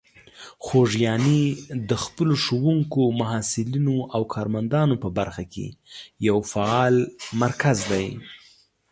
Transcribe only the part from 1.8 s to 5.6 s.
د خپلو ښوونکو، محصلینو او کارمندان په برخه